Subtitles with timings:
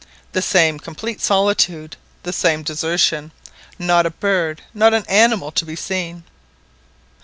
[0.31, 3.31] The same complete solitude, the same desertion,
[3.77, 6.23] not a bird, not an animal to be seen.